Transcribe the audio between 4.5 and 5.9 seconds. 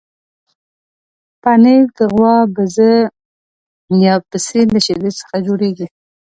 له شیدو جوړېږي.